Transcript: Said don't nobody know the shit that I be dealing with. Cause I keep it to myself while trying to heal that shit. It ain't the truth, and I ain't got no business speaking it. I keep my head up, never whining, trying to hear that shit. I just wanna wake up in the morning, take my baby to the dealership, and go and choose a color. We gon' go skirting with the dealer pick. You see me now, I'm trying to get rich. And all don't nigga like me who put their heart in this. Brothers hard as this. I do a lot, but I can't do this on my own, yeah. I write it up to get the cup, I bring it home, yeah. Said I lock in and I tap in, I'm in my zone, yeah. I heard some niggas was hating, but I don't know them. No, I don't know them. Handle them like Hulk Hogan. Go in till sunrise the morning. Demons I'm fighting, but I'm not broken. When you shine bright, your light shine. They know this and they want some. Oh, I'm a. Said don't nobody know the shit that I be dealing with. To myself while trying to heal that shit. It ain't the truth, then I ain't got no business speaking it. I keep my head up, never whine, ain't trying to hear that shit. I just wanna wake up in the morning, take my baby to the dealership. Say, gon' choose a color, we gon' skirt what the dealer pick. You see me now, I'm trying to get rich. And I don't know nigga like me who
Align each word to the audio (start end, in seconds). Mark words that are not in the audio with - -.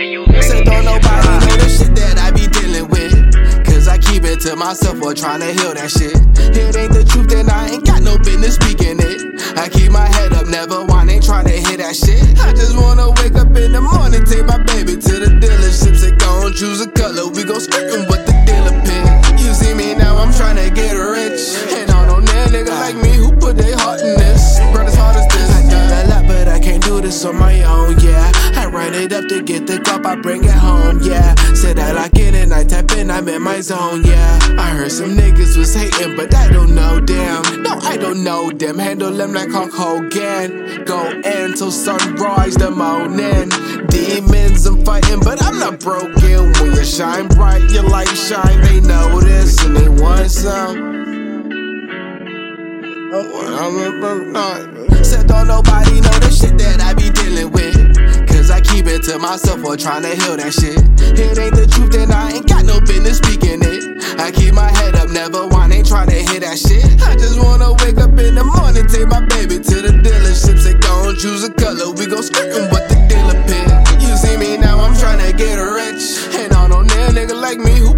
Said 0.00 0.64
don't 0.64 0.86
nobody 0.86 1.28
know 1.44 1.56
the 1.60 1.68
shit 1.68 1.94
that 1.94 2.16
I 2.16 2.32
be 2.32 2.48
dealing 2.48 2.88
with. 2.88 3.12
Cause 3.68 3.86
I 3.86 3.98
keep 3.98 4.24
it 4.24 4.40
to 4.48 4.56
myself 4.56 4.98
while 4.98 5.12
trying 5.12 5.40
to 5.40 5.52
heal 5.52 5.76
that 5.76 5.92
shit. 5.92 6.16
It 6.56 6.72
ain't 6.72 6.96
the 6.96 7.04
truth, 7.04 7.28
and 7.36 7.50
I 7.50 7.68
ain't 7.68 7.84
got 7.84 8.00
no 8.00 8.16
business 8.16 8.56
speaking 8.56 8.96
it. 8.96 9.20
I 9.60 9.68
keep 9.68 9.92
my 9.92 10.08
head 10.08 10.32
up, 10.32 10.48
never 10.48 10.88
whining, 10.88 11.20
trying 11.20 11.52
to 11.52 11.52
hear 11.52 11.76
that 11.76 11.92
shit. 11.92 12.24
I 12.40 12.56
just 12.56 12.80
wanna 12.80 13.12
wake 13.20 13.36
up 13.36 13.52
in 13.52 13.76
the 13.76 13.84
morning, 13.84 14.24
take 14.24 14.48
my 14.48 14.56
baby 14.72 14.96
to 14.96 15.12
the 15.20 15.36
dealership, 15.36 16.00
and 16.00 16.16
go 16.16 16.48
and 16.48 16.56
choose 16.56 16.80
a 16.80 16.88
color. 16.88 17.28
We 17.28 17.44
gon' 17.44 17.52
go 17.52 17.58
skirting 17.60 18.08
with 18.08 18.24
the 18.24 18.32
dealer 18.48 18.72
pick. 18.80 19.04
You 19.36 19.52
see 19.52 19.76
me 19.76 19.92
now, 19.92 20.16
I'm 20.16 20.32
trying 20.32 20.56
to 20.56 20.72
get 20.72 20.96
rich. 20.96 21.60
And 21.76 21.92
all 21.92 22.08
don't 22.08 22.24
nigga 22.24 22.72
like 22.72 22.96
me 22.96 23.20
who 23.20 23.36
put 23.36 23.56
their 23.56 23.76
heart 23.76 24.00
in 24.00 24.16
this. 24.16 24.64
Brothers 24.72 24.96
hard 24.96 25.16
as 25.16 25.28
this. 25.28 25.52
I 25.52 25.60
do 25.68 25.76
a 25.76 26.00
lot, 26.08 26.24
but 26.26 26.48
I 26.48 26.58
can't 26.58 26.82
do 26.82 27.00
this 27.00 27.24
on 27.24 27.36
my 27.36 27.62
own, 27.64 28.00
yeah. 28.00 28.32
I 28.56 28.66
write 28.66 28.94
it 28.94 29.12
up 29.12 29.28
to 29.28 29.42
get 29.42 29.66
the 29.66 29.78
cup, 30.02 30.18
I 30.18 30.20
bring 30.20 30.44
it 30.44 30.50
home, 30.50 31.00
yeah. 31.02 31.34
Said 31.54 31.78
I 31.78 31.92
lock 31.92 32.18
in 32.18 32.34
and 32.34 32.52
I 32.52 32.64
tap 32.64 32.90
in, 32.92 33.10
I'm 33.10 33.28
in 33.28 33.42
my 33.42 33.60
zone, 33.60 34.04
yeah. 34.04 34.38
I 34.58 34.70
heard 34.70 34.92
some 34.92 35.16
niggas 35.16 35.56
was 35.56 35.74
hating, 35.74 36.16
but 36.16 36.34
I 36.34 36.50
don't 36.50 36.74
know 36.74 37.00
them. 37.00 37.62
No, 37.62 37.78
I 37.82 37.96
don't 37.96 38.24
know 38.24 38.50
them. 38.50 38.78
Handle 38.78 39.12
them 39.12 39.32
like 39.32 39.50
Hulk 39.50 39.72
Hogan. 39.72 40.84
Go 40.84 41.10
in 41.10 41.54
till 41.54 41.70
sunrise 41.70 42.54
the 42.54 42.70
morning. 42.70 43.48
Demons 43.88 44.66
I'm 44.66 44.84
fighting, 44.84 45.20
but 45.20 45.42
I'm 45.42 45.58
not 45.58 45.80
broken. 45.80 46.52
When 46.60 46.72
you 46.72 46.84
shine 46.84 47.28
bright, 47.28 47.70
your 47.70 47.84
light 47.84 48.08
shine. 48.08 48.60
They 48.62 48.80
know 48.80 49.20
this 49.20 49.62
and 49.64 49.76
they 49.76 49.88
want 49.88 50.30
some. 50.30 50.90
Oh, 53.12 54.00
I'm 54.04 54.34
a. 54.34 55.04
Said 55.04 55.26
don't 55.26 55.48
nobody 55.48 56.00
know 56.00 56.18
the 56.20 56.30
shit 56.30 56.56
that 56.58 56.80
I 56.80 56.94
be 56.94 57.10
dealing 57.10 57.50
with. 57.50 57.69
To 59.10 59.18
myself 59.18 59.60
while 59.62 59.76
trying 59.76 60.02
to 60.02 60.14
heal 60.22 60.36
that 60.36 60.54
shit. 60.54 60.78
It 61.18 61.34
ain't 61.34 61.56
the 61.58 61.66
truth, 61.66 61.90
then 61.90 62.12
I 62.12 62.30
ain't 62.30 62.46
got 62.46 62.64
no 62.64 62.78
business 62.78 63.18
speaking 63.18 63.58
it. 63.58 63.98
I 64.22 64.30
keep 64.30 64.54
my 64.54 64.70
head 64.70 64.94
up, 64.94 65.10
never 65.10 65.48
whine, 65.48 65.72
ain't 65.72 65.88
trying 65.88 66.10
to 66.10 66.20
hear 66.30 66.38
that 66.38 66.54
shit. 66.54 66.86
I 67.02 67.18
just 67.18 67.34
wanna 67.42 67.74
wake 67.82 67.98
up 67.98 68.14
in 68.14 68.38
the 68.38 68.46
morning, 68.46 68.86
take 68.86 69.10
my 69.10 69.26
baby 69.26 69.58
to 69.58 69.76
the 69.82 69.98
dealership. 69.98 70.62
Say, 70.62 70.78
gon' 70.78 71.16
choose 71.18 71.42
a 71.42 71.50
color, 71.50 71.90
we 71.90 72.06
gon' 72.06 72.22
skirt 72.22 72.54
what 72.70 72.86
the 72.86 72.98
dealer 73.10 73.40
pick. 73.50 73.66
You 73.98 74.14
see 74.14 74.36
me 74.36 74.56
now, 74.56 74.78
I'm 74.78 74.94
trying 74.94 75.18
to 75.18 75.34
get 75.34 75.58
rich. 75.58 76.30
And 76.38 76.52
I 76.52 76.68
don't 76.68 76.86
know 76.86 77.10
nigga 77.10 77.34
like 77.34 77.58
me 77.58 77.74
who 77.82 77.90